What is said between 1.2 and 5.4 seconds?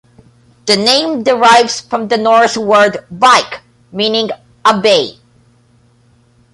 derives from the Norse word "Vik" meaning 'a bay'.